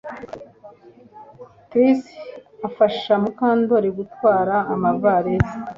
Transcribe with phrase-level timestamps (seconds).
[1.69, 1.99] Trix
[2.67, 5.55] afasha Mukandoli gutwara amavalisi